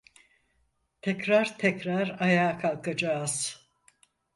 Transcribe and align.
Tekrar 1.01 1.47
tekrar 1.59 2.17
ayağa 2.19 2.57
kalkacağız. 2.57 3.61